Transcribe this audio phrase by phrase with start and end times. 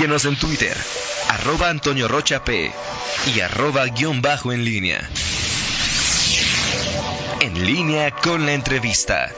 [0.00, 0.74] Síguenos en Twitter,
[1.28, 2.72] arroba Antonio Rocha P
[3.26, 5.06] y arroba guion bajo en línea.
[7.40, 9.30] En línea con la entrevista.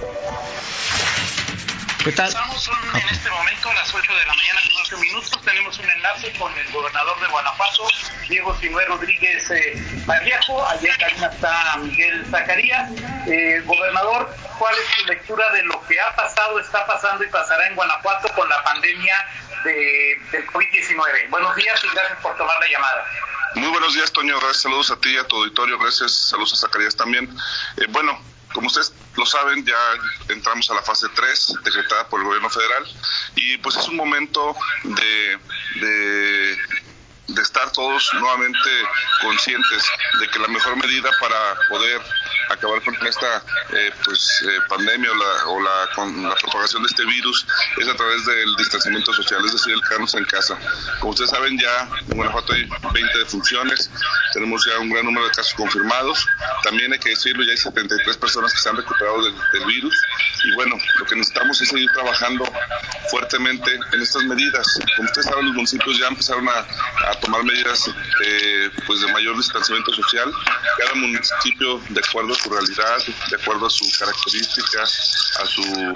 [2.05, 2.29] ¿Qué tal?
[2.29, 5.43] Estamos en este momento a las 8 de la mañana con 11 minutos.
[5.45, 7.89] Tenemos un enlace con el gobernador de Guanajuato,
[8.29, 12.89] Diego Sinué Rodríguez eh, Allá en cabina está Miguel Zacarías.
[13.27, 17.67] Eh, gobernador, ¿cuál es su lectura de lo que ha pasado, está pasando y pasará
[17.67, 19.17] en Guanajuato con la pandemia
[19.65, 21.31] de, del COVID-19?
[21.31, 23.07] Buenos días y gracias por tomar la llamada.
[23.55, 24.39] Muy buenos días, Toño.
[24.39, 25.79] Gracias, saludos a ti, a tu auditorio.
[25.79, 27.29] Gracias, saludos a Zacarías también.
[27.77, 28.19] Eh, bueno,
[28.53, 29.77] como ustedes lo saben, ya
[30.29, 32.85] entramos a la fase 3 decretada por el gobierno federal
[33.35, 35.39] y pues es un momento de,
[35.81, 36.57] de,
[37.29, 38.71] de estar todos nuevamente
[39.21, 39.85] conscientes
[40.21, 42.01] de que la mejor medida para poder
[42.55, 43.43] acabar con esta
[43.73, 47.47] eh, pues, eh, pandemia o, la, o la, con la propagación de este virus
[47.79, 50.59] es a través del distanciamiento social, es decir, el quedarnos en casa.
[51.01, 53.91] Como ustedes saben, ya en Guanajuato hay 20 defunciones,
[54.33, 56.27] tenemos ya un gran número de casos confirmados,
[56.63, 59.35] también hay que decirlo, ya hay 73 personas que se han recuperado del,
[59.67, 59.95] virus
[60.45, 62.45] y bueno, lo que necesitamos es seguir trabajando
[63.11, 64.67] fuertemente en estas medidas.
[64.97, 66.67] Como ustedes saben, los municipios ya empezaron a,
[67.09, 67.89] a tomar medidas
[68.25, 70.33] eh, pues de mayor distanciamiento social.
[70.79, 72.99] Cada municipio, de acuerdo realidad,
[73.31, 75.95] de acuerdo a su característica, a su,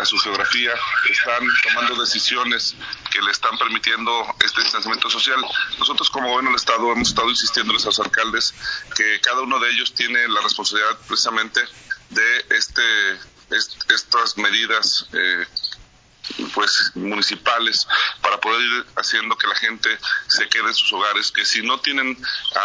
[0.00, 0.72] a su geografía,
[1.10, 2.74] están tomando decisiones
[3.10, 5.44] que le están permitiendo este distanciamiento social.
[5.78, 8.54] Nosotros como gobierno del Estado hemos estado insistiéndoles a los alcaldes
[8.94, 11.60] que cada uno de ellos tiene la responsabilidad precisamente
[12.10, 12.82] de este,
[13.50, 15.46] estas medidas eh,
[16.54, 17.86] pues municipales
[18.20, 21.78] para poder ir haciendo que la gente se quede en sus hogares, que si no
[21.80, 22.16] tienen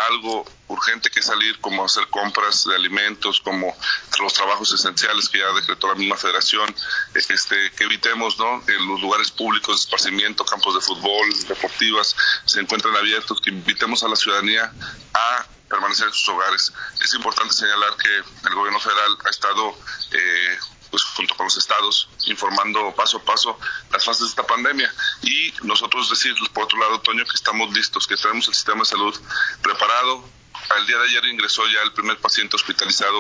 [0.09, 3.75] algo urgente que salir, como hacer compras de alimentos, como
[4.19, 6.73] los trabajos esenciales que ya decretó la misma federación,
[7.13, 8.63] este, que evitemos, ¿no?
[8.67, 12.15] En los lugares públicos de esparcimiento, campos de fútbol, deportivas,
[12.45, 14.71] se encuentran abiertos, que invitemos a la ciudadanía
[15.13, 16.73] a permanecer en sus hogares.
[17.01, 19.77] Es importante señalar que el gobierno federal ha estado
[20.11, 20.59] eh,
[20.91, 23.57] pues junto con los estados, informando paso a paso
[23.91, 24.93] las fases de esta pandemia.
[25.23, 28.85] Y nosotros decir, por otro lado, Toño, que estamos listos, que tenemos el sistema de
[28.85, 29.19] salud
[29.61, 30.23] preparado.
[30.69, 33.19] Al día de ayer ingresó ya el primer paciente hospitalizado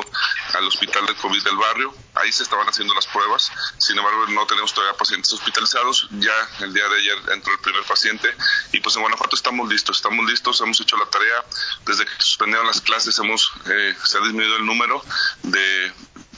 [0.53, 1.93] al hospital de COVID del barrio.
[2.15, 3.51] Ahí se estaban haciendo las pruebas.
[3.77, 6.07] Sin embargo, no tenemos todavía pacientes hospitalizados.
[6.11, 8.33] Ya el día de ayer entró el primer paciente.
[8.71, 9.97] Y pues en Guanajuato estamos listos.
[9.97, 10.61] Estamos listos.
[10.61, 11.43] Hemos hecho la tarea.
[11.85, 15.03] Desde que suspendieron las clases hemos eh, se ha disminuido el número
[15.43, 15.91] de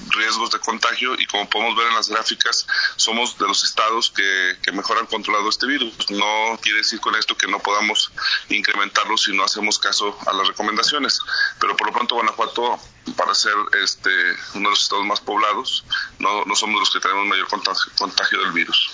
[0.09, 4.57] riesgos de contagio y como podemos ver en las gráficas, somos de los estados que,
[4.61, 5.93] que mejor han controlado este virus.
[6.09, 8.11] No quiere decir con esto que no podamos
[8.49, 11.19] incrementarlo si no hacemos caso a las recomendaciones,
[11.59, 12.79] pero por lo pronto Guanajuato
[13.17, 13.53] para ser
[13.83, 14.09] este
[14.53, 15.83] uno de los estados más poblados,
[16.19, 18.91] no, no somos los que tenemos mayor contagio, del virus.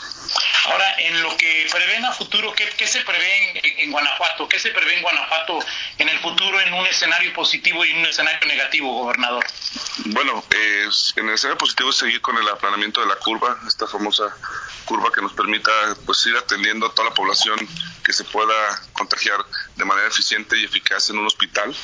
[0.65, 4.47] Ahora, en lo que prevén a futuro, ¿qué, qué se prevé en, Guanajuato?
[4.49, 5.59] ¿Qué se prevé en Guanajuato
[5.97, 9.45] en el futuro en un escenario positivo y en un escenario negativo, gobernador?
[10.05, 13.87] Bueno, eh, en el escenario positivo es seguir con el aplanamiento de la curva, esta
[13.87, 14.35] famosa
[14.85, 15.71] curva que nos permita
[16.05, 17.57] pues ir atendiendo a toda la población
[18.03, 19.45] que se pueda contagiar
[19.75, 21.75] de manera eficiente y eficaz en un hospital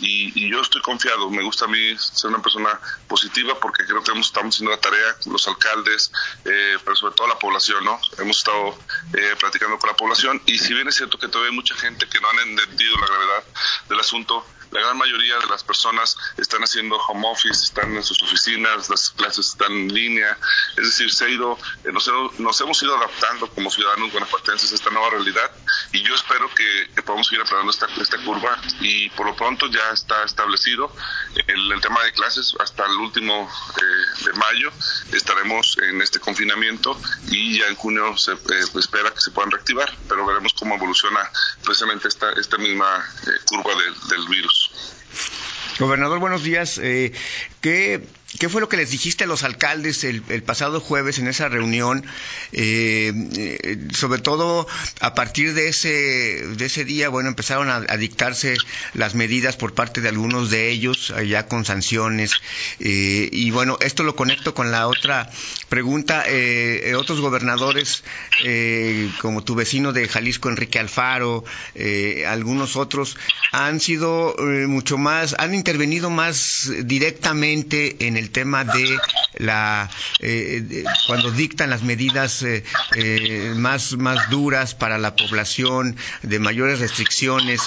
[0.00, 1.30] y, yo estoy confiado.
[1.30, 5.16] Me gusta a mí ser una persona positiva porque creo que estamos haciendo la tarea,
[5.26, 6.12] los alcaldes,
[6.44, 7.98] eh, pero sobre todo la población, ¿no?
[8.18, 8.78] Hemos estado
[9.14, 12.08] eh, platicando con la población y si bien es cierto que todavía hay mucha gente
[12.08, 13.44] que no han entendido la gravedad
[13.88, 18.22] del asunto, la gran mayoría de las personas están haciendo home office, están en sus
[18.22, 20.36] oficinas, las clases están en línea,
[20.76, 24.90] es decir, se ha ido, eh, nos, hemos ido adaptando como ciudadanos guanajuatenses a esta
[24.90, 25.50] nueva realidad.
[25.92, 28.58] Y yo espero que, podamos seguir aplanando esta, esta curva.
[28.80, 30.92] Y por lo pronto ya está establecido
[31.46, 32.54] el, el tema de clases.
[32.58, 33.48] Hasta el último
[33.80, 34.72] eh, de mayo
[35.12, 39.94] estaremos en este confinamiento y ya en junio se eh, espera que se puedan reactivar,
[40.08, 41.30] pero veremos cómo evoluciona
[41.64, 43.04] precisamente esta, esta misma
[43.46, 43.72] curva
[44.08, 44.65] del virus.
[45.78, 46.78] Gobernador, buenos días.
[46.82, 47.12] Eh,
[47.60, 48.00] ¿qué,
[48.40, 52.04] ¿Qué fue lo que les dijiste a los alcaldes el, pasado jueves en esa reunión?
[52.52, 54.66] Eh, eh, sobre todo
[55.00, 58.56] a partir de ese, de ese día, bueno, empezaron a, dictarse
[58.94, 62.32] las medidas por parte de algunos de ellos, ya con sanciones.
[62.80, 65.30] Eh, y bueno, esto lo conecto con la otra
[65.68, 66.24] pregunta.
[66.98, 68.02] otros gobernadores,
[69.20, 71.44] como tu vecino de Jalisco, Enrique Alfaro,
[72.26, 73.16] algunos otros,
[73.52, 74.36] han sido
[74.66, 78.98] mucho más, han intervenido más directamente en el tema de
[79.38, 79.90] la
[80.20, 82.64] eh, cuando dictan las medidas eh,
[82.94, 87.62] eh, más más duras para la población de mayores restricciones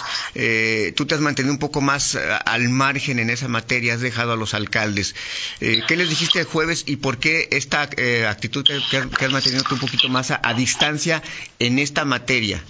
[0.96, 4.36] tú te has mantenido un poco más al margen en esa materia has dejado a
[4.36, 5.16] los alcaldes.
[5.60, 7.84] Qué les dijiste el jueves y por qué esta
[8.30, 11.22] actitud que, has mantenido un poquito más a, distancia
[11.60, 12.64] en esta materia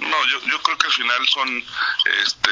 [0.00, 1.64] No, yo, yo creo que al final son
[2.24, 2.50] este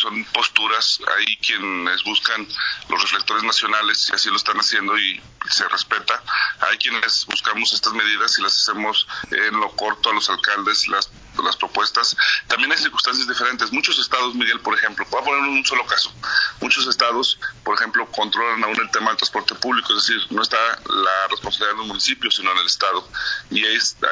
[0.00, 2.46] son posturas, hay quienes buscan
[2.88, 5.20] los reflectores nacionales y así lo están haciendo y
[5.50, 6.22] se respeta,
[6.60, 11.10] hay quienes buscamos estas medidas y las hacemos en lo corto a los alcaldes, las
[11.42, 12.16] las propuestas.
[12.48, 13.72] También hay circunstancias diferentes.
[13.72, 16.12] Muchos estados, Miguel, por ejemplo, voy a poner un solo caso.
[16.60, 20.58] Muchos estados, por ejemplo, controlan aún el tema del transporte público, es decir, no está
[20.86, 23.08] la responsabilidad de los municipios, sino en el estado.
[23.50, 24.08] Y está,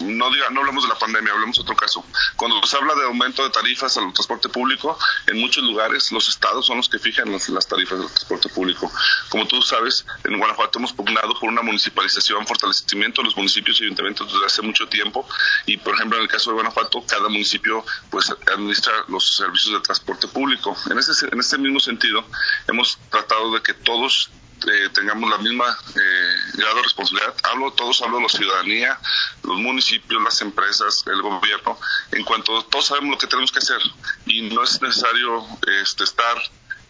[0.00, 2.04] no diga, no hablamos de la pandemia, hablemos de otro caso.
[2.36, 6.66] Cuando se habla de aumento de tarifas al transporte público, en muchos lugares los estados
[6.66, 8.90] son los que fijan las, tarifas del transporte público.
[9.28, 13.84] Como tú sabes, en Guanajuato hemos pugnado por una municipalización, fortalecimiento de los municipios y
[13.84, 15.26] ayuntamientos desde hace mucho tiempo
[15.66, 19.80] y, por ejemplo, en el caso de Guanajuato, cada municipio pues administra los servicios de
[19.80, 20.76] transporte público.
[20.90, 22.24] En ese, en ese mismo sentido,
[22.66, 24.30] hemos tratado de que todos
[24.66, 27.34] eh, tengamos la misma eh, grado de responsabilidad.
[27.44, 28.98] Hablo todos, hablo de la ciudadanía,
[29.42, 31.78] los municipios, las empresas, el gobierno,
[32.12, 33.80] en cuanto todos sabemos lo que tenemos que hacer
[34.26, 35.46] y no es necesario
[35.82, 36.36] este, estar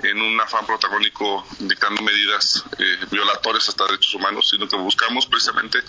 [0.01, 5.81] en un afán protagónico dictando medidas eh, violatorias hasta derechos humanos, sino que buscamos precisamente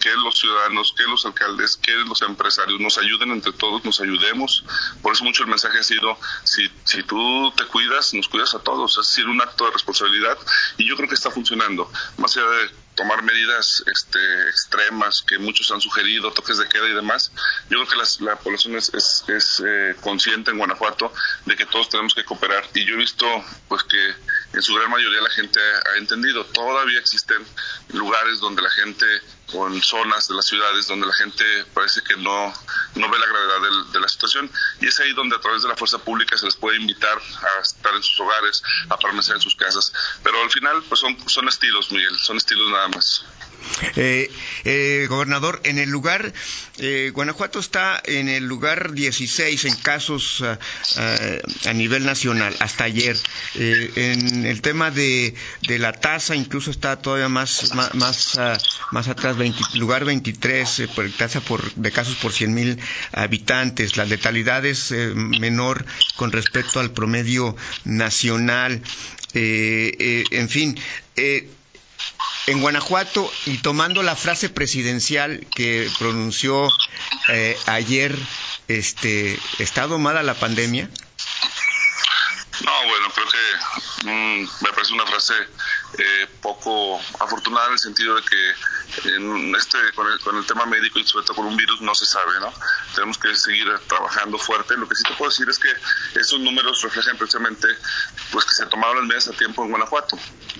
[0.00, 4.64] que los ciudadanos, que los alcaldes, que los empresarios nos ayuden entre todos, nos ayudemos.
[5.02, 8.60] Por eso mucho el mensaje ha sido, si, si tú te cuidas, nos cuidas a
[8.60, 10.38] todos, es decir, un acto de responsabilidad
[10.78, 11.90] y yo creo que está funcionando.
[12.18, 16.94] Más allá de tomar medidas este, extremas que muchos han sugerido, toques de queda y
[16.94, 17.30] demás.
[17.70, 21.12] Yo creo que la población es, es, eh, consciente en Guanajuato
[21.44, 23.26] de que todos tenemos que cooperar y yo he visto
[23.68, 24.14] pues que
[24.54, 26.44] en su gran mayoría la gente ha entendido.
[26.46, 27.44] Todavía existen
[27.92, 29.06] lugares donde la gente
[29.52, 32.52] o en zonas de las ciudades donde la gente parece que no,
[32.94, 34.50] no ve la gravedad de la situación
[34.80, 37.60] y es ahí donde a través de la fuerza pública se les puede invitar a
[37.60, 39.92] estar en sus hogares, a permanecer en sus casas.
[40.22, 43.24] Pero al final pues son, son estilos, Miguel, son estilos nada más.
[43.96, 44.30] Eh,
[44.64, 46.32] eh, gobernador, en el lugar,
[46.78, 50.58] eh, Guanajuato está en el lugar 16 en casos ah,
[50.96, 51.16] ah,
[51.68, 53.16] a nivel nacional, hasta ayer.
[53.54, 58.58] en el tema de, de, la tasa, incluso está todavía más, más, más, ah,
[59.10, 59.35] atrás,
[59.74, 62.80] lugar 23 por tasa por, de casos por 100 mil
[63.12, 63.96] habitantes.
[63.96, 65.84] La letalidad es menor
[66.16, 68.82] con respecto al promedio nacional.
[69.34, 70.78] en fin,
[72.46, 76.68] en Guanajuato y tomando la frase presidencial que pronunció
[77.28, 78.16] eh, ayer,
[78.68, 80.88] este, ¿está domada la pandemia?
[82.64, 85.34] No, bueno, creo que mm, me parece una frase
[85.98, 90.66] eh, poco afortunada en el sentido de que en este con el, con el tema
[90.66, 92.52] médico y sobre todo con un virus no se sabe, ¿no?
[92.94, 94.76] Tenemos que seguir trabajando fuerte.
[94.76, 95.72] Lo que sí te puedo decir es que
[96.18, 97.68] esos números reflejan precisamente
[98.30, 100.18] pues que se tomaron las medidas a tiempo en Guanajuato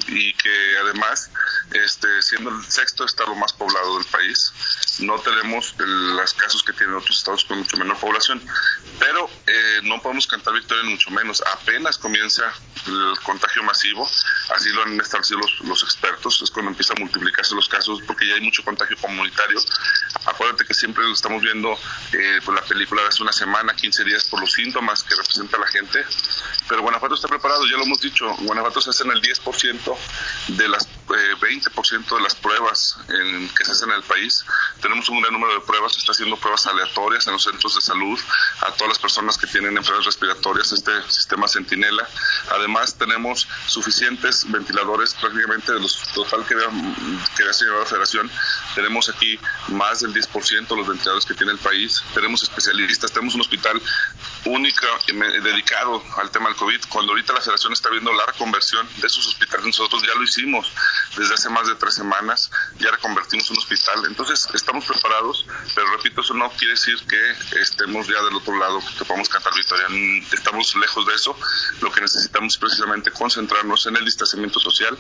[0.09, 1.31] y que además
[1.73, 4.53] este siendo el sexto estado más poblado del país,
[5.01, 8.41] no tenemos los casos que tienen otros estados con mucho menor población.
[8.99, 11.43] Pero eh, no podemos cantar victoria mucho menos.
[11.53, 12.53] Apenas comienza
[12.87, 14.09] el contagio masivo,
[14.55, 18.27] así lo han establecido los, los expertos, es cuando empiezan a multiplicarse los casos porque
[18.27, 19.59] ya hay mucho contagio comunitario.
[20.25, 21.73] Acuérdate que siempre lo estamos viendo
[22.13, 25.59] eh, por la película de hace una semana, 15 días, por los síntomas que representa
[25.59, 26.05] la gente.
[26.69, 29.97] Pero Guanajuato está preparado, ya lo hemos dicho, Guanajuato se hace en el 10%
[30.49, 34.45] de las 20% de las pruebas en, que se hacen en el país.
[34.81, 37.81] Tenemos un gran número de pruebas, se está haciendo pruebas aleatorias en los centros de
[37.81, 38.19] salud
[38.63, 42.09] a todas las personas que tienen enfermedades respiratorias, este sistema Centinela.
[42.51, 48.31] Además, tenemos suficientes ventiladores, prácticamente de los total que, que ha señalado la Federación.
[48.75, 52.03] Tenemos aquí más del 10% de los ventiladores que tiene el país.
[52.15, 53.81] Tenemos especialistas, tenemos un hospital
[54.47, 54.87] único
[55.43, 56.81] dedicado al tema del COVID.
[56.89, 60.73] Cuando ahorita la Federación está viendo la reconversión de sus hospitales, nosotros ya lo hicimos
[61.17, 64.05] desde hace más de tres semanas, ya reconvertimos un hospital.
[64.07, 68.81] Entonces, estamos preparados, pero repito, eso no quiere decir que estemos ya del otro lado,
[68.99, 69.87] que podamos cantar victoria.
[70.33, 71.37] Estamos lejos de eso.
[71.81, 74.97] Lo que necesitamos es precisamente concentrarnos en el distanciamiento social,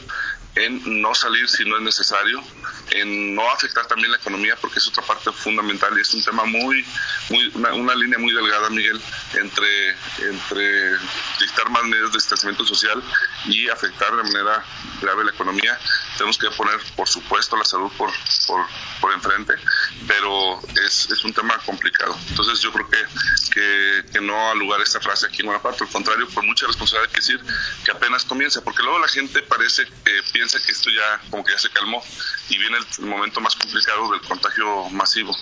[0.54, 2.42] en no salir si no es necesario,
[2.90, 6.44] en no afectar también la economía, porque es otra parte fundamental y es un tema
[6.44, 6.84] muy,
[7.30, 9.00] muy una, línea muy delgada, Miguel,
[9.36, 10.98] entre, entre
[11.38, 13.02] dictar más medidas de distanciamiento social
[13.46, 14.64] y afectar de manera
[15.00, 15.78] grave la economía.
[16.16, 18.10] Tenemos que poner, por supuesto, la salud por,
[18.46, 18.66] por,
[19.00, 19.54] por enfrente,
[20.06, 22.16] pero es, es un tema complicado.
[22.30, 22.98] Entonces yo creo que,
[23.52, 27.10] que, que no ha lugar esta frase aquí en Guanajuato, al contrario, por mucha responsabilidad
[27.10, 27.40] hay que decir
[27.84, 31.52] que apenas comienza, porque luego la gente parece que piensa que esto ya como que
[31.52, 32.02] ya se calmó
[32.48, 35.36] y viene el momento más complicado del contagio masivo.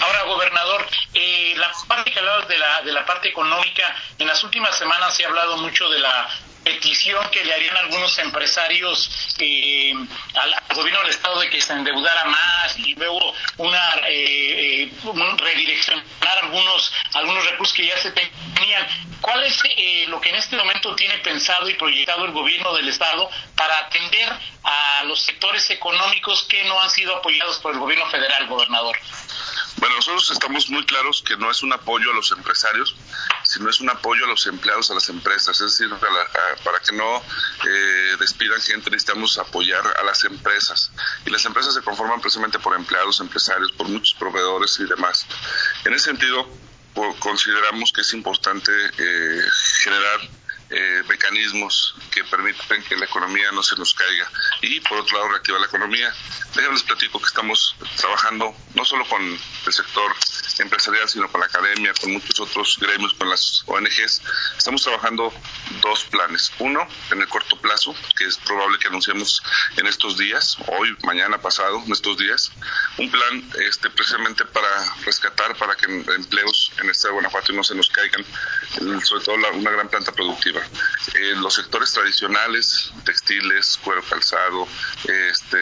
[0.00, 4.42] Ahora, gobernador, eh, la parte que hablabas de la, de la parte económica, en las
[4.44, 6.28] últimas semanas se ha hablado mucho de la
[6.68, 9.92] petición que le harían algunos empresarios eh,
[10.34, 14.92] al, gobierno del estado de que se endeudara más y luego una eh, eh,
[15.38, 18.86] redireccionar algunos, algunos recursos que ya se tenían.
[19.20, 22.88] ¿Cuál es eh, lo que en este momento tiene pensado y proyectado el gobierno del
[22.88, 24.28] Estado para atender
[24.62, 28.96] a los sectores económicos que no han sido apoyados por el gobierno federal, gobernador?
[29.78, 32.96] Bueno, nosotros estamos muy claros que no es un apoyo a los empresarios,
[33.44, 35.60] sino es un apoyo a los empleados, a las empresas.
[35.60, 35.88] Es decir,
[36.64, 40.90] para que no eh, despidan gente necesitamos apoyar a las empresas.
[41.24, 45.26] Y las empresas se conforman precisamente por empleados, empresarios, por muchos proveedores y demás.
[45.84, 46.48] En ese sentido,
[47.20, 49.42] consideramos que es importante eh,
[49.82, 50.20] generar
[50.70, 55.30] eh, mecanismos que permitan que la economía no se nos caiga y por otro lado
[55.30, 56.12] reactivar la economía.
[56.54, 60.14] Déjenme platico que estamos trabajando no solo con el sector
[60.58, 64.22] empresarial, sino con la academia, con muchos otros gremios, con las ONGs.
[64.56, 65.32] Estamos trabajando
[65.82, 66.52] dos planes.
[66.58, 69.42] Uno, en el corto plazo, que es probable que anunciemos
[69.76, 72.50] en estos días, hoy, mañana, pasado, en estos días.
[72.98, 74.68] Un plan este, precisamente para
[75.04, 78.24] rescatar, para que empleos en el estado de Guanajuato no se nos caigan,
[79.04, 80.60] sobre todo una gran planta productiva
[81.14, 84.68] eh, los sectores tradicionales, textiles, cuero calzado,
[85.04, 85.58] este,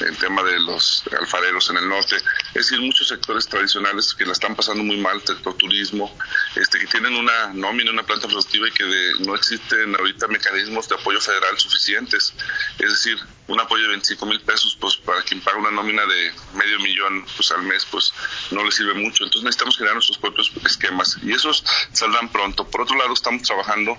[0.00, 4.32] el tema de los alfareros en el norte, es decir, muchos sectores tradicionales que la
[4.32, 6.16] están pasando muy mal, sector turismo,
[6.56, 10.94] este, que tienen una nómina, una planta productiva y que no existen ahorita mecanismos de
[10.94, 12.34] apoyo federal suficientes.
[12.78, 13.18] Es decir,
[13.48, 17.26] un apoyo de 25 mil pesos, pues para quien paga una nómina de medio millón
[17.36, 18.12] pues al mes, pues
[18.50, 19.24] no le sirve mucho.
[19.24, 22.68] Entonces necesitamos generar nuestros propios esquemas y esos saldrán pronto.
[22.68, 23.96] Por otro lado, estamos trabajando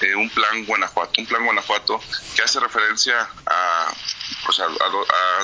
[0.00, 2.00] eh, un plan Guanajuato, un plan Guanajuato
[2.34, 3.92] que hace referencia a,
[4.46, 4.66] pues a,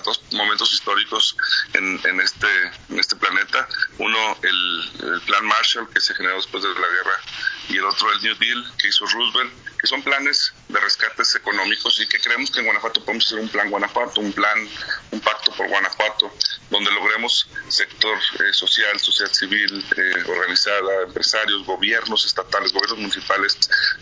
[0.04, 1.37] dos momentos históricos
[1.75, 2.49] en, en, este,
[2.97, 3.69] este planeta.
[3.99, 7.21] Uno, el plan Marshall que se generó después de la guerra
[7.70, 12.00] y el otro el New Deal que hizo Roosevelt, que son planes de rescates económicos
[12.00, 14.68] y que creemos que en Guanajuato podemos hacer un plan Guanajuato, un plan,
[15.12, 16.34] un pacto por Guanajuato,
[16.68, 23.56] donde logremos sector eh, social, sociedad civil eh, organizada, empresarios, gobiernos estatales, gobiernos municipales,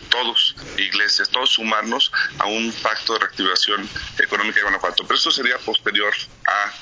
[0.09, 5.05] todos, iglesias, todos sumarnos a un pacto de reactivación económica de Guanajuato.
[5.05, 6.15] Pero eso sería posterior
[6.47, 6.73] a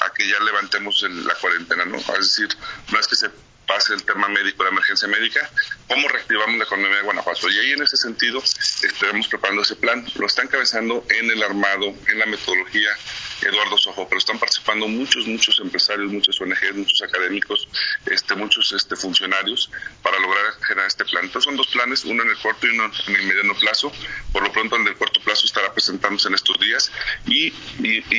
[0.00, 1.96] a, que ya levantemos la cuarentena, ¿no?
[1.98, 2.48] Es decir,
[2.90, 3.30] no es que se
[3.66, 5.48] pase el tema médico, la emergencia médica,
[5.88, 7.48] cómo reactivamos la economía de Guanajuato.
[7.50, 10.04] Y ahí en ese sentido estaremos preparando ese plan.
[10.16, 12.90] Lo está encabezando en el armado, en la metodología
[13.42, 17.68] Eduardo Sojo, pero están participando muchos, muchos empresarios, muchos ONGs, muchos académicos,
[18.06, 19.70] este, muchos este, funcionarios
[20.02, 21.24] para lograr generar este plan.
[21.24, 23.92] Entonces son dos planes, uno en el corto y uno en el mediano plazo.
[24.32, 26.90] Por lo pronto el del corto plazo estará presentándose en estos días
[27.26, 27.52] y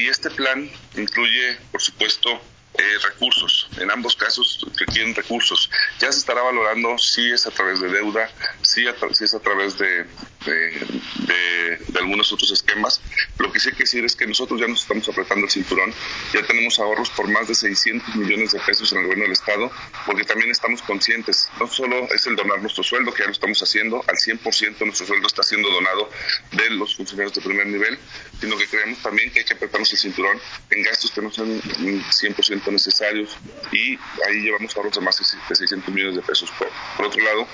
[0.08, 2.42] este plan incluye, por supuesto,
[2.78, 3.70] eh, recursos.
[3.78, 5.70] En ambos casos requieren recursos.
[6.00, 8.30] Ya se estará valorando si es a través de deuda,
[8.62, 10.08] si, si es a través de,
[10.46, 13.02] de, algunos otros esquemas.
[13.38, 15.94] Lo que sí hay que decir es que nosotros ya nos estamos apretando el cinturón,
[16.34, 19.72] ya tenemos ahorros por más de 600 millones de pesos en el gobierno del Estado,
[20.06, 23.62] porque también estamos conscientes, no solo es el donar nuestro sueldo, que ya lo estamos
[23.62, 26.10] haciendo, al 100% nuestro sueldo está siendo donado
[26.52, 27.98] de los funcionarios de primer nivel,
[28.42, 30.40] sino que creemos también que hay que apretarnos el cinturón
[30.72, 33.38] en gastos que no son 100% necesarios
[33.72, 33.98] y
[34.28, 36.52] ahí llevamos ahorros de más de 600 millones de pesos.
[36.98, 37.48] por otro lado,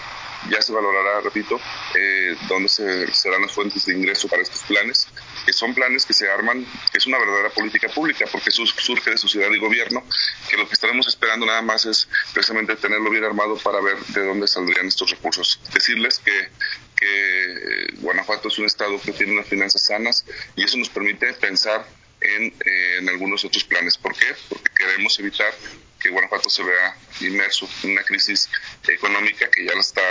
[0.49, 1.59] ya se valorará, repito,
[1.95, 5.07] eh, dónde se, serán las fuentes de ingreso para estos planes,
[5.45, 9.17] que son planes que se arman, es una verdadera política pública, porque eso surge de
[9.17, 10.03] sociedad y gobierno,
[10.49, 14.25] que lo que estaremos esperando nada más es precisamente tenerlo bien armado para ver de
[14.25, 15.59] dónde saldrían estos recursos.
[15.73, 16.49] Decirles que,
[16.95, 21.85] que Guanajuato es un estado que tiene unas finanzas sanas y eso nos permite pensar
[22.21, 23.97] en, eh, en algunos otros planes.
[23.97, 24.27] ¿Por qué?
[24.49, 25.53] Porque queremos evitar
[25.99, 28.49] que Guanajuato se vea inmerso en una crisis
[28.87, 30.01] económica que ya la está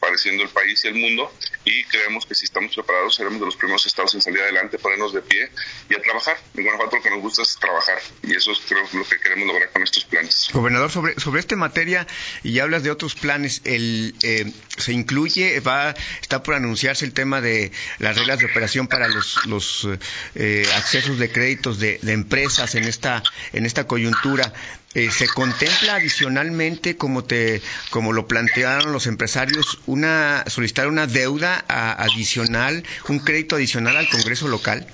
[0.00, 1.32] padeciendo el país y el mundo
[1.64, 5.12] y creemos que si estamos preparados seremos de los primeros estados en salir adelante, ponernos
[5.12, 5.50] de pie
[5.88, 6.38] y a trabajar.
[6.56, 9.46] En Guanajuato lo que nos gusta es trabajar y eso es creo lo que queremos
[9.46, 10.48] lograr con estos planes.
[10.52, 12.06] Gobernador, sobre, sobre esta materia
[12.42, 17.40] y hablas de otros planes, el, eh, se incluye, va, está por anunciarse el tema
[17.40, 19.86] de las reglas de operación para los, los
[20.34, 24.52] eh, accesos de créditos de, de empresas en esta, en esta coyuntura.
[24.92, 31.64] Eh, se contempla adicionalmente, como te, como lo plantearon los empresarios, una solicitar una deuda
[31.68, 34.84] adicional, un crédito adicional al Congreso local.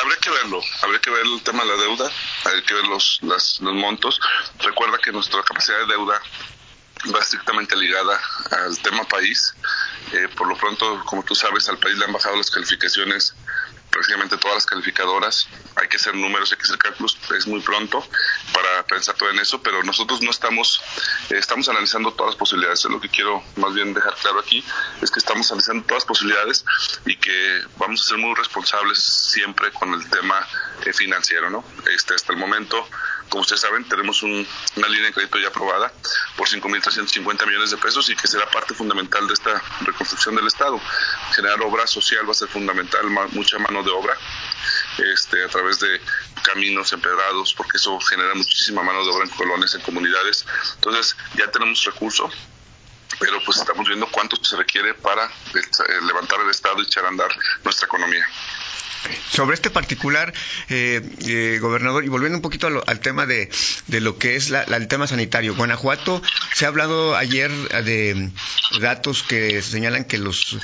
[0.00, 2.12] Habría, que verlo, habría que ver el tema de la deuda,
[2.44, 4.20] hay que ver los, los montos.
[4.60, 6.22] Recuerda que nuestra capacidad de deuda
[7.12, 8.20] va estrictamente ligada
[8.50, 9.54] al tema país.
[10.12, 13.34] Eh, por lo pronto, como tú sabes, al país le han bajado las calificaciones
[13.92, 15.46] prácticamente todas las calificadoras.
[15.76, 18.04] Hay que hacer números, hay que hacer cálculos, es muy pronto
[18.52, 20.82] para pensar todo en eso, pero nosotros no estamos,
[21.30, 22.84] eh, estamos analizando todas las posibilidades.
[22.86, 24.64] Lo que quiero más bien dejar claro aquí
[25.00, 26.64] es que estamos analizando todas las posibilidades
[27.06, 30.46] y que vamos a ser muy responsables siempre con el tema
[30.84, 31.64] eh, financiero, ¿no?
[31.94, 32.88] Este, hasta el momento,
[33.32, 35.90] como ustedes saben, tenemos una línea de crédito ya aprobada
[36.36, 40.78] por 5.350 millones de pesos y que será parte fundamental de esta reconstrucción del Estado.
[41.34, 44.14] Generar obra social va a ser fundamental, mucha mano de obra
[45.14, 45.98] este, a través de
[46.42, 50.44] caminos empedrados, porque eso genera muchísima mano de obra en colonias, en comunidades.
[50.74, 52.30] Entonces, ya tenemos recursos
[53.18, 57.08] pero pues estamos viendo cuánto se requiere para eh, levantar el Estado y echar a
[57.08, 57.28] andar
[57.62, 58.26] nuestra economía.
[59.30, 60.32] Sobre este particular,
[60.68, 63.50] eh, eh, gobernador, y volviendo un poquito al tema de,
[63.88, 66.22] de, lo que es la, el tema sanitario, Guanajuato,
[66.54, 67.50] se ha hablado ayer
[67.84, 68.30] de
[68.80, 70.58] datos que señalan que los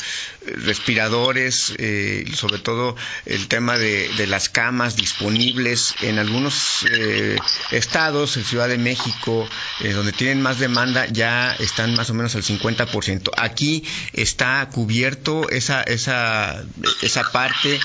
[0.57, 7.38] respiradores, eh, sobre todo el tema de, las camas disponibles en algunos eh,
[7.71, 9.49] estados, en Ciudad de México,
[9.80, 13.30] eh, donde tienen más demanda, ya están más o menos al 50%.
[13.37, 16.62] Aquí está cubierto esa, esa,
[17.00, 17.80] esa parte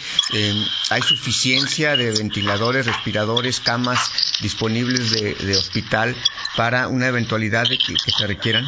[0.90, 6.16] hay suficiencia de ventiladores, respiradores, camas disponibles de, hospital
[6.56, 8.66] para una eventualidad de que, se requieran?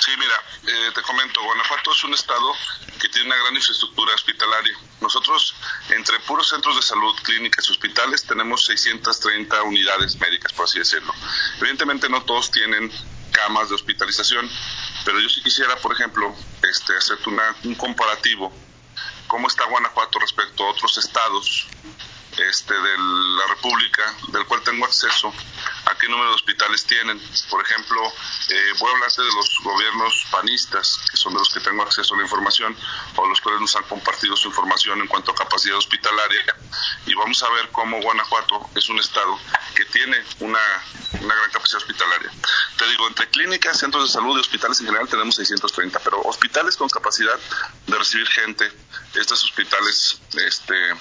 [0.00, 0.34] Sí, mira,
[0.66, 2.52] eh, te comento, Guanajuato es un estado
[3.00, 4.76] que tiene una gran infraestructura hospitalaria.
[5.00, 5.54] Nosotros,
[5.90, 11.14] entre puros centros de salud, clínicas y hospitales, tenemos 630 unidades médicas, por así decirlo.
[11.58, 12.90] Evidentemente no todos tienen
[13.32, 14.48] camas de hospitalización,
[15.04, 16.34] pero yo sí quisiera, por ejemplo,
[16.70, 17.30] este, hacerte
[17.64, 18.52] un comparativo
[19.34, 21.66] cómo está Guanajuato respecto a otros estados
[22.38, 25.32] este, de la República, del cual tengo acceso,
[25.86, 27.20] a qué número de hospitales tienen.
[27.50, 28.00] Por ejemplo,
[28.48, 32.14] eh, voy a hablarte de los gobiernos panistas, que son de los que tengo acceso
[32.14, 32.76] a la información,
[33.16, 36.56] o los cuales nos han compartido su información en cuanto a capacidad hospitalaria,
[37.06, 39.38] y vamos a ver cómo Guanajuato es un estado
[39.74, 40.60] que tiene una,
[41.20, 42.30] una gran capacidad hospitalaria.
[42.78, 46.76] Te digo, entre clínicas, centros de salud y hospitales en general tenemos 630, pero hospitales
[46.76, 47.38] con capacidad
[47.86, 48.70] de recibir gente,
[49.14, 50.94] estos hospitales, este,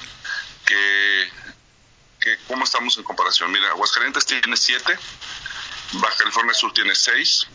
[0.65, 1.31] que,
[2.19, 3.51] que cómo estamos en comparación.
[3.51, 4.97] Mira, Aguascalientes tiene 7,
[5.93, 7.47] Baja California Sur tiene 6,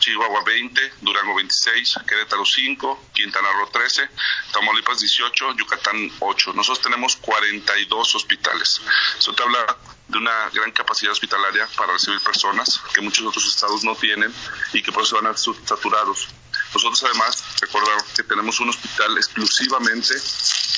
[0.00, 4.08] Chihuahua 20, Durango 26, Querétaro 5, Quintana Roo 13,
[4.52, 6.52] Tamaulipas 18, Yucatán 8.
[6.54, 8.80] Nosotros tenemos 42 hospitales.
[9.18, 9.76] Eso te habla
[10.08, 14.34] de una gran capacidad hospitalaria para recibir personas que muchos otros estados no tienen
[14.72, 16.28] y que por eso van a ser saturados.
[16.74, 20.14] Nosotros además, recordamos que tenemos un hospital exclusivamente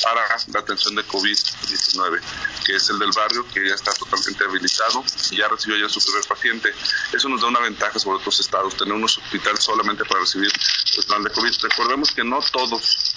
[0.03, 2.21] para la atención de COVID-19,
[2.67, 6.01] que es el del barrio, que ya está totalmente habilitado y ya recibió ya su
[6.05, 6.75] primer paciente.
[7.12, 10.53] Eso nos da una ventaja sobre otros estados, tener un hospital solamente para recibir
[10.95, 11.53] personal de COVID.
[11.62, 13.15] Recordemos que no todos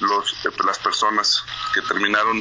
[0.00, 1.42] los, eh, las personas
[1.74, 2.38] que terminaron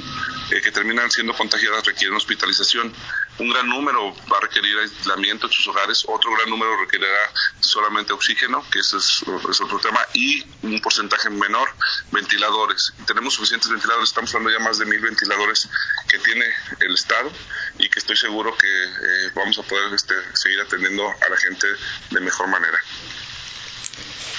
[0.52, 2.94] eh, que terminan siendo contagiadas requieren hospitalización.
[3.38, 8.14] Un gran número va a requerir aislamiento en sus hogares, otro gran número requerirá solamente
[8.14, 9.24] oxígeno, que ese es,
[9.62, 11.70] otro tema, y un porcentaje menor
[12.12, 12.94] ventiladores.
[13.06, 15.70] Tenemos suficientes ventiladores, estamos hablando ya más de mil ventiladores
[16.08, 16.46] que tiene
[16.80, 17.30] el Estado
[17.78, 21.68] y que estoy seguro que eh, vamos a poder este, seguir atendiendo a la gente
[22.12, 22.80] de mejor manera.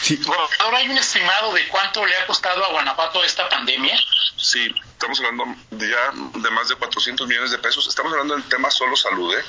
[0.03, 0.21] Sí.
[0.61, 3.99] Ahora hay un estimado de cuánto le ha costado a Guanajuato esta pandemia.
[4.37, 7.89] Sí, estamos hablando de ya de más de 400 millones de pesos.
[7.89, 9.45] Estamos hablando del tema solo salud, ¿eh?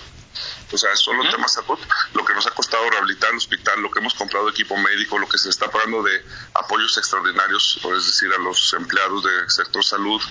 [0.71, 1.79] O sea, solo el tema salud,
[2.13, 5.27] lo que nos ha costado rehabilitar el hospital, lo que hemos comprado equipo médico, lo
[5.29, 10.21] que se está pagando de apoyos extraordinarios, es decir, a los empleados del sector salud,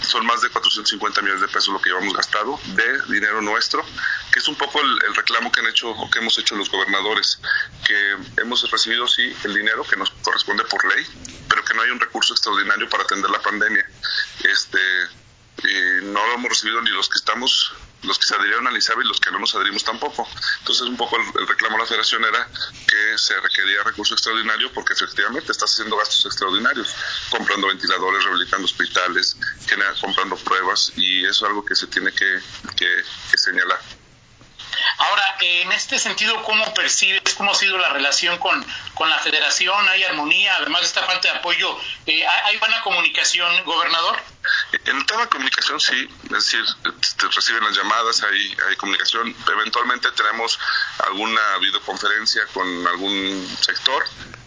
[0.00, 3.84] son más de 450 millones de pesos lo que llevamos gastado de dinero nuestro,
[4.32, 7.40] que es un poco el, reclamo que han hecho o que hemos hecho los gobernadores,
[7.86, 11.06] que hemos recibido sí el dinero que nos corresponde por ley,
[11.48, 13.86] pero que no hay un recurso extraordinario para atender la pandemia.
[14.44, 14.78] Este,
[16.02, 17.72] no lo hemos recibido ni los que estamos
[18.04, 20.28] los que se adhirieron al ISABI y los que no nos adherimos tampoco.
[20.58, 22.48] Entonces, un poco el, reclamo de la federación era
[22.86, 26.94] que se requería recurso extraordinario porque efectivamente estás haciendo gastos extraordinarios,
[27.30, 29.36] comprando ventiladores, rehabilitando hospitales,
[30.00, 32.40] comprando pruebas y eso es algo que se tiene que,
[32.76, 33.80] que señalar.
[34.98, 38.64] Ahora, en este sentido, ¿cómo percibes, cómo ha sido la relación con,
[38.94, 39.88] con la federación?
[39.88, 40.56] ¿Hay armonía?
[40.56, 44.18] Además de esta falta de apoyo, eh, ¿hay buena comunicación, gobernador?
[44.84, 46.64] En el tema de comunicación sí, es decir,
[47.34, 49.34] reciben las llamadas, hay, hay comunicación.
[49.52, 50.58] Eventualmente tenemos
[50.98, 54.04] alguna videoconferencia con algún sector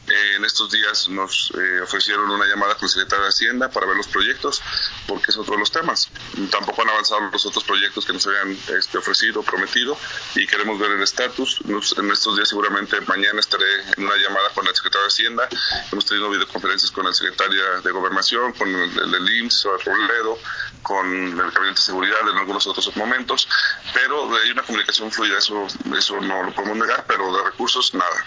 [0.10, 3.86] eh, en estos días nos eh, ofrecieron una llamada con el secretario de Hacienda para
[3.86, 4.62] ver los proyectos,
[5.08, 6.10] porque es otro de los temas.
[6.50, 9.98] Tampoco han avanzado los otros proyectos que nos habían este, ofrecido, prometido,
[10.36, 11.60] y queremos ver el estatus.
[11.98, 13.66] En estos días, seguramente mañana estaré
[13.98, 15.50] en una llamada con el secretario de Hacienda.
[15.92, 20.40] Hemos tenido videoconferencias con el secretario de Gobernación, con el, del IMSS, Robledo,
[20.84, 23.48] con el Gabinete de Seguridad en algunos otros momentos,
[23.94, 25.68] pero hay una comunicación fluida, eso,
[25.98, 28.26] eso no lo podemos negar, pero de recursos nada.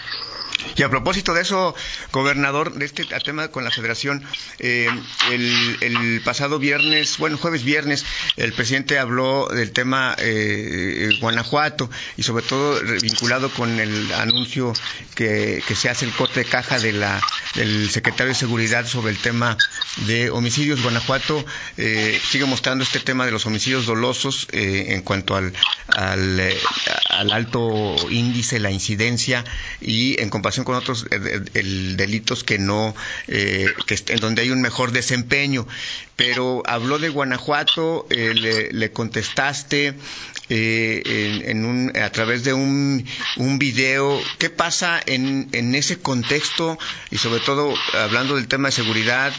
[0.75, 1.75] Y a propósito de eso,
[2.11, 4.23] gobernador, de este tema con la federación,
[4.59, 4.89] eh,
[5.31, 8.05] el, pasado viernes, bueno, jueves viernes,
[8.37, 14.73] el presidente habló del tema eh, Guanajuato y sobre todo vinculado con el anuncio
[15.15, 17.21] que, se hace el corte de caja de la,
[17.55, 19.57] del secretario de Seguridad sobre el tema
[20.07, 20.81] de homicidios.
[20.83, 21.45] Guanajuato
[21.77, 25.53] eh, sigue mostrando este tema de los homicidios dolosos en cuanto al,
[25.87, 26.41] al,
[27.09, 29.43] al alto índice, la incidencia
[29.79, 31.39] y en comparación con otros eh,
[31.95, 32.93] delitos que no,
[33.27, 35.67] eh, que en donde hay un mejor desempeño.
[36.15, 39.95] Pero habló de Guanajuato, eh, le, contestaste
[40.51, 43.05] en, un, a través de un,
[43.37, 44.21] un video.
[44.37, 46.77] ¿Qué pasa en, en ese contexto
[47.09, 49.33] y sobre todo hablando del tema de seguridad?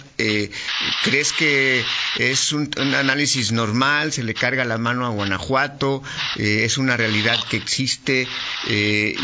[1.02, 1.84] ¿Crees que
[2.16, 4.12] es un, análisis normal?
[4.12, 6.02] ¿Se le carga la mano a Guanajuato?
[6.36, 8.26] ¿Es una realidad que existe
[8.68, 9.16] y,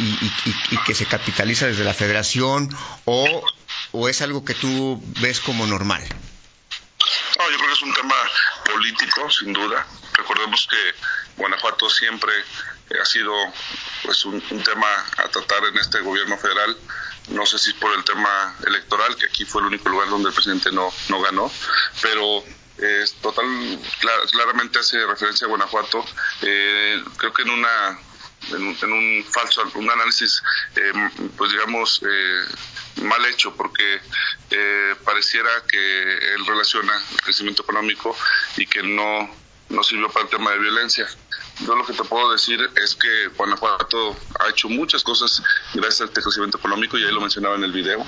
[0.70, 2.74] y que se capitaliza desde la federación
[3.04, 3.44] o,
[3.92, 6.02] o es algo que tú ves como normal?
[7.38, 8.16] No, yo creo que es un tema
[8.64, 9.86] político, sin duda.
[10.14, 10.76] Recordemos que
[11.38, 12.32] Guanajuato siempre
[13.00, 13.32] ha sido
[14.02, 16.76] pues un, tema a tratar en este gobierno federal.
[17.28, 20.34] No sé si por el tema electoral, que aquí fue el único lugar donde el
[20.34, 21.50] presidente no, no ganó,
[22.00, 22.42] pero
[22.78, 23.44] es total,
[24.30, 26.04] claramente hace referencia a Guanajuato.
[26.42, 27.98] Eh, creo que en una
[28.52, 30.42] en, un falso, un análisis,
[30.76, 30.92] eh,
[31.36, 34.00] pues digamos, eh, mal hecho, porque
[34.50, 38.16] eh, pareciera que él relaciona el crecimiento económico
[38.56, 39.28] y que no,
[39.68, 41.06] no sirvió para el tema de violencia.
[41.66, 45.42] Yo lo que te puedo decir es que Guanajuato ha hecho muchas cosas
[45.74, 48.04] gracias a este crecimiento económico, y ahí lo mencionaba en el video.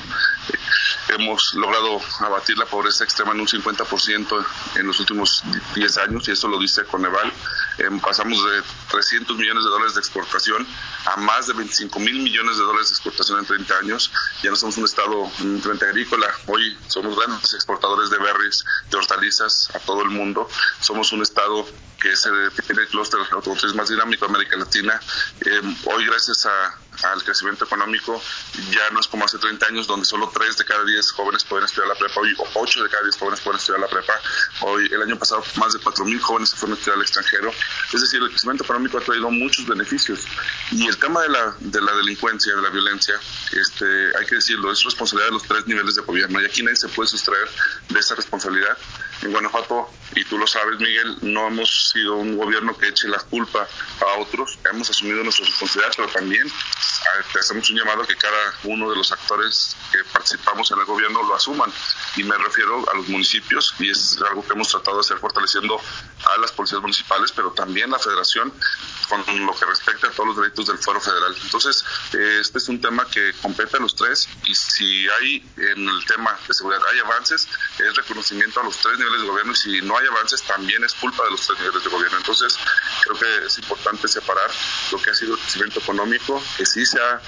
[1.11, 4.46] Hemos logrado abatir la pobreza extrema en un 50%
[4.77, 5.42] en los últimos
[5.75, 7.33] 10 años, y eso lo dice Coneval.
[7.79, 10.66] Em, pasamos de 300 millones de dólares de exportación
[11.07, 14.12] a más de 25 mil millones de dólares de exportación en 30 años.
[14.42, 15.29] Ya no somos un estado
[15.62, 16.29] frente agrícola.
[16.46, 20.49] Hoy somos grandes exportadores de berries, de hortalizas a todo el mundo.
[20.81, 21.66] Somos un estado
[22.01, 22.31] que se
[22.66, 25.01] tiene el clúster automotriz más dinámico de América Latina.
[25.40, 26.46] Em, hoy, gracias
[27.05, 28.21] al crecimiento económico,
[28.71, 31.65] ya no es como hace 30 años, donde solo 3 de cada 10 jóvenes pueden
[31.65, 34.13] estudiar la prepa, hoy 8 de cada 10 jóvenes pueden estudiar la prepa.
[34.63, 37.53] Hoy, el año pasado, más de 4.000 jóvenes se fueron a estudiar al extranjero.
[37.93, 40.27] Es decir, el crecimiento económico ha traído muchos beneficios.
[40.73, 43.15] Y el tema de la, de la delincuencia, de la violencia,
[43.53, 43.85] este,
[44.19, 46.41] hay que decirlo, es responsabilidad de los tres niveles de gobierno.
[46.41, 47.49] Y aquí nadie se puede sustraer
[47.89, 48.77] de esa responsabilidad.
[49.22, 53.18] En Guanajuato, y tú lo sabes, Miguel, no hemos sido un gobierno que eche la
[53.18, 53.68] culpa
[54.00, 54.59] a otros.
[54.70, 58.96] Hemos asumido nuestra responsabilidad, pero también ah, hacemos un llamado a que cada uno de
[58.96, 61.70] los actores que participamos en el gobierno lo asuman.
[62.16, 65.78] Y me refiero a los municipios, y es algo que hemos tratado de hacer fortaleciendo
[66.24, 68.52] a las policías municipales, pero también la federación
[69.09, 71.37] con lo que respecta a todos los derechos del Foro Federal.
[71.42, 75.88] Entonces, eh, este es un tema que compete a los tres y si hay en
[75.88, 79.57] el tema de seguridad hay avances, es reconocimiento a los tres niveles de gobierno y
[79.57, 82.18] si no hay avances también es culpa de los tres niveles de gobierno.
[82.18, 82.57] Entonces,
[83.03, 84.51] creo que es importante separar
[84.93, 87.21] lo que ha sido el crecimiento económico, que sí se ha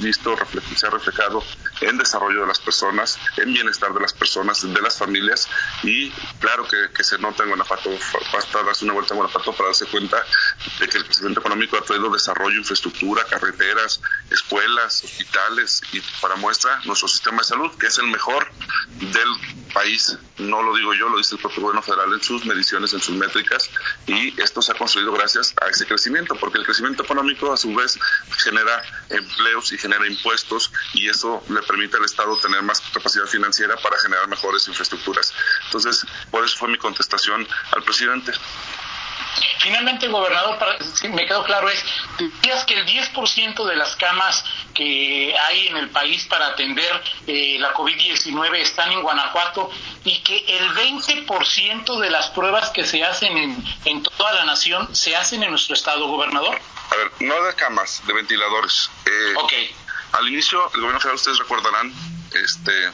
[0.00, 0.36] visto,
[0.76, 1.42] se ha reflejado
[1.80, 5.48] en desarrollo de las personas, en bienestar de las personas, de las familias
[5.82, 6.10] y
[6.40, 7.90] claro que, se nota en Guanajuato,
[8.32, 10.24] basta darse una vuelta a Guanajuato para darse cuenta
[10.80, 16.80] de que el crecimiento económico ha traído desarrollo, infraestructura, carreteras, escuelas, hospitales y para muestra
[16.84, 18.50] nuestro sistema de salud, que es el mejor
[18.88, 19.28] del
[19.74, 20.16] país.
[20.38, 23.16] No lo digo yo, lo dice el propio gobierno federal en sus mediciones, en sus
[23.16, 23.70] métricas
[24.06, 27.74] y esto se ha construido gracias a ese crecimiento, porque el crecimiento económico a su
[27.74, 27.98] vez
[28.42, 33.76] genera empleos y genera impuestos y eso le permite al Estado tener más capacidad financiera
[33.76, 35.32] para generar mejores infraestructuras.
[35.66, 38.32] Entonces, por eso fue mi contestación al presidente.
[39.58, 40.76] Finalmente, gobernador, para,
[41.10, 41.84] me quedó claro, es,
[42.18, 44.44] decías que el 10% de las camas
[44.74, 49.70] que hay en el país para atender eh, la COVID-19 están en Guanajuato
[50.04, 54.94] y que el 20% de las pruebas que se hacen en, en toda la nación
[54.94, 56.60] se hacen en nuestro estado, gobernador.
[56.90, 58.90] A ver, no de camas, de ventiladores.
[59.06, 59.52] Eh, ok.
[60.12, 61.92] Al inicio, el gobierno federal, ustedes recordarán,
[62.32, 62.92] este,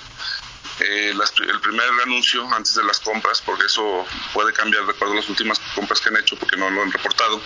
[0.81, 5.17] eh, el primer anuncio antes de las compras, porque eso puede cambiar de acuerdo a
[5.17, 7.41] las últimas compras que han hecho, porque no lo han reportado,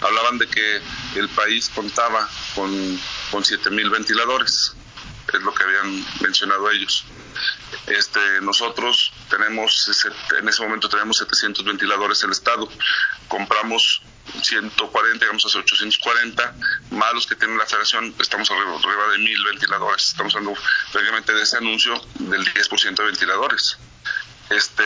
[0.00, 0.80] hablaban de que
[1.16, 4.74] el país contaba con, con 7 mil ventiladores,
[5.32, 7.04] es lo que habían mencionado ellos.
[7.86, 10.04] Este, nosotros tenemos,
[10.38, 12.68] en ese momento tenemos 700 ventiladores en el estado,
[13.28, 14.02] compramos
[14.42, 16.54] 140, digamos hasta 840,
[16.90, 20.08] más los que tiene la federación, estamos arriba, de mil ventiladores.
[20.08, 20.60] Estamos hablando
[20.92, 23.78] prácticamente de ese anuncio del 10% de ventiladores.
[24.50, 24.84] Este,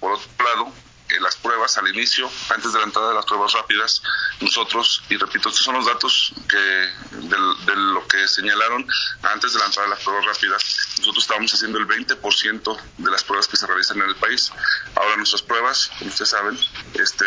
[0.00, 0.72] por otro lado,
[1.20, 4.02] las pruebas al inicio, antes de la entrada de las pruebas rápidas,
[4.40, 8.86] nosotros, y repito, estos son los datos que de, lo que señalaron
[9.22, 10.64] antes de la entrada de las pruebas rápidas,
[10.98, 14.52] nosotros estábamos haciendo el 20% de las pruebas que se realizan en el país.
[14.94, 16.58] Ahora nuestras pruebas, como ustedes saben,
[16.94, 17.26] este,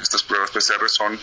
[0.00, 1.18] estas pruebas PCR son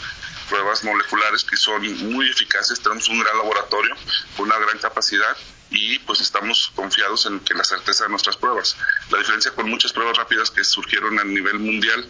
[0.50, 3.96] pruebas moleculares que son muy eficaces, tenemos un gran laboratorio
[4.36, 5.38] con una gran capacidad
[5.72, 8.76] y pues estamos confiados en que la certeza de nuestras pruebas.
[9.10, 12.06] La diferencia con muchas pruebas rápidas que surgieron a nivel mundial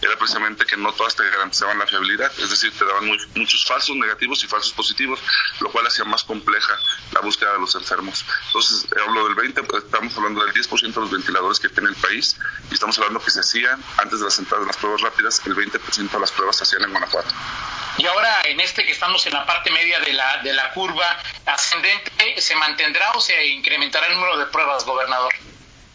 [0.00, 3.96] era precisamente que no todas te garantizaban la fiabilidad, es decir, te daban muchos falsos
[3.96, 5.20] negativos y falsos positivos,
[5.60, 6.78] lo cual hacía más compleja
[7.12, 8.24] la búsqueda de los enfermos.
[8.46, 11.96] Entonces, hablo del 20, pues, estamos hablando del 10% de los ventiladores que tiene el
[11.96, 12.36] país
[12.70, 15.54] y estamos hablando que se hacían antes de las entradas de las pruebas rápidas, el
[15.54, 17.34] 20% de las pruebas se hacían en Guanajuato.
[17.96, 21.18] Y ahora en este que estamos en la parte media de la, de la curva
[21.46, 25.32] ascendente, ¿se mantendrá o se incrementará el número de pruebas, gobernador?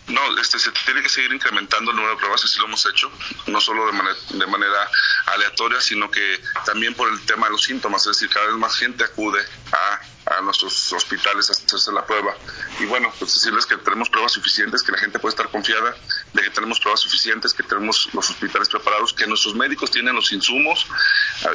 [0.08, 3.12] No, este, se tiene que seguir incrementando el número de pruebas, así lo hemos hecho,
[3.46, 4.90] no solo de, manera, de manera
[5.28, 8.76] aleatoria, sino que también por el tema de los síntomas, es decir, cada vez más
[8.76, 12.36] gente acude a a nuestros hospitales a hacerse la prueba.
[12.80, 15.96] Y bueno, pues decirles que tenemos pruebas suficientes, que la gente puede estar confiada
[16.34, 20.32] de que tenemos pruebas suficientes, que tenemos los hospitales preparados, que nuestros médicos tienen los
[20.32, 20.86] insumos.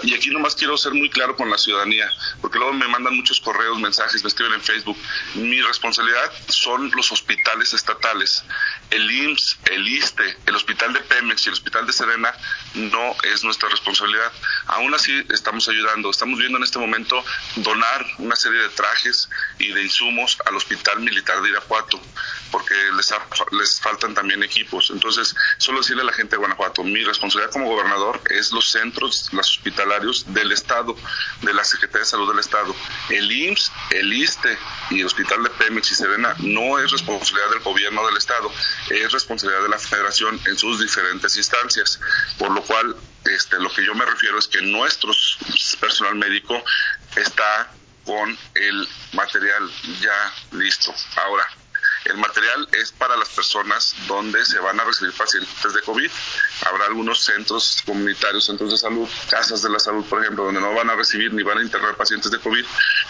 [0.02, 2.10] Y aquí nomás quiero ser muy claro con la ciudadanía,
[2.40, 4.96] porque luego me mandan muchos correos, mensajes, me escriben en Facebook.
[5.34, 8.44] Mi responsabilidad son los hospitales estatales.
[8.90, 12.34] El IMSS, el ISTE, el hospital de Pemex y el hospital de Serena
[12.74, 14.32] no es nuestra responsabilidad.
[14.66, 17.22] Aún así estamos ayudando, estamos viendo en este momento
[17.56, 22.00] donar una serie de trajes y de insumos al Hospital Militar de Irapuato,
[22.50, 23.14] porque les,
[23.52, 24.90] les faltan también equipos.
[24.90, 29.28] Entonces, solo decirle a la gente de Guanajuato, mi responsabilidad como gobernador es los centros,
[29.32, 30.96] los hospitalarios del Estado,
[31.42, 32.74] de la Secretaría de Salud del Estado.
[33.10, 34.58] El IMSS, el ISTE
[34.90, 38.50] y el Hospital de Pemex y Serena no es responsabilidad del gobierno del Estado,
[38.90, 42.00] es responsabilidad de la Federación en sus diferentes instancias,
[42.38, 45.12] por lo cual este, lo que yo me refiero es que nuestro
[45.80, 46.62] personal médico
[47.16, 47.70] está
[48.04, 50.94] con el material ya listo.
[51.16, 51.46] Ahora,
[52.04, 56.10] el material es para las personas donde se van a recibir pacientes de COVID.
[56.62, 60.72] Habrá algunos centros comunitarios, centros de salud, casas de la salud, por ejemplo, donde no
[60.74, 62.64] van a recibir ni van a internar pacientes de COVID.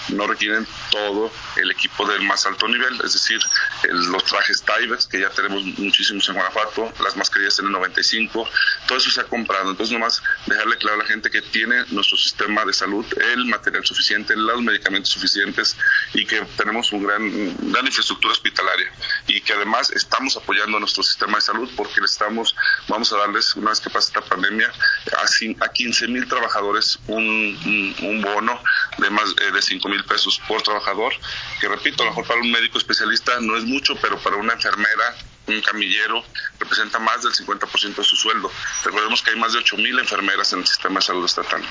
[0.09, 3.41] No requieren todo el equipo del más alto nivel, es decir,
[3.89, 8.49] los trajes Tyvek, que ya tenemos muchísimos en Guanajuato, las mascarillas en el 95,
[8.87, 9.71] todo eso se ha comprado.
[9.71, 13.85] Entonces, nomás dejarle claro a la gente que tiene nuestro sistema de salud el material
[13.85, 15.77] suficiente, los medicamentos suficientes
[16.13, 18.91] y que tenemos una gran, gran infraestructura hospitalaria
[19.27, 22.55] y que además estamos apoyando a nuestro sistema de salud porque le estamos,
[22.89, 23.17] vamos a
[23.57, 24.73] una vez que pase esta pandemia,
[25.17, 28.61] a, a 15 mil trabajadores un, un, bono
[28.99, 31.13] de más eh, de 5 mil pesos por trabajador,
[31.61, 34.55] que repito, a lo mejor para un médico especialista no es mucho, pero para una
[34.55, 35.15] enfermera
[35.47, 36.25] un camillero
[36.59, 38.51] representa más del 50% de su sueldo.
[38.85, 41.63] Recordemos que hay más de 8 mil enfermeras en el sistema de salud estatal.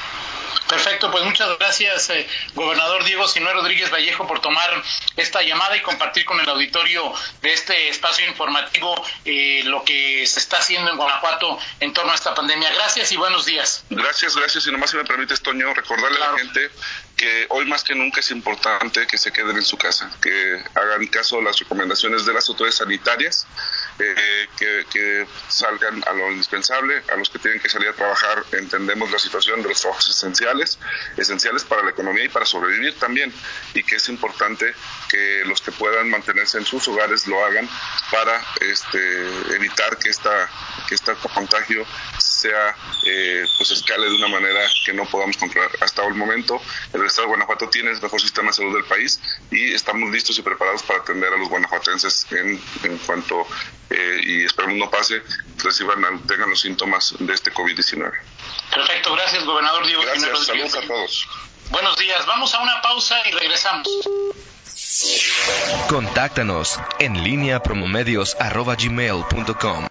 [0.67, 4.81] Perfecto, pues muchas gracias, eh, gobernador Diego Sinué Rodríguez Vallejo, por tomar
[5.17, 10.39] esta llamada y compartir con el auditorio de este espacio informativo eh, lo que se
[10.39, 12.71] está haciendo en Guanajuato en torno a esta pandemia.
[12.73, 13.83] Gracias y buenos días.
[13.89, 14.65] Gracias, gracias.
[14.67, 16.71] Y nomás si me permites, Toño, recordarle a la gente
[17.15, 21.08] que hoy más que nunca es importante que se queden en su casa, que hagan
[21.08, 23.47] caso a las recomendaciones de las autoridades sanitarias,
[23.99, 28.43] eh, que, que, salgan a lo indispensable, a los que tienen que salir a trabajar,
[28.51, 30.79] entendemos la situación de los trabajos esenciales,
[31.17, 33.32] esenciales para la economía y para sobrevivir también,
[33.73, 34.73] y que es importante
[35.10, 37.69] que los que puedan mantenerse en sus hogares lo hagan
[38.12, 40.49] para este, evitar que esta
[40.88, 41.86] que este contagio
[42.17, 42.75] sea
[43.06, 45.71] eh, pues escale de una manera que no podamos controlar.
[45.82, 46.62] Hasta el momento
[46.93, 49.19] el Estado de Guanajuato tiene el mejor sistema de salud del país
[49.51, 53.45] y estamos listos y preparados para atender a los guanajuatenses en, en cuanto
[53.89, 55.22] eh, y esperamos no pase
[55.58, 58.12] reciban tengan los síntomas de este COVID-19.
[58.74, 60.02] Perfecto, gracias gobernador Diego.
[60.02, 61.28] Gracias, saludos a todos.
[61.69, 63.88] Buenos días, vamos a una pausa y regresamos.
[65.88, 69.82] Contáctanos en línea promomedios.com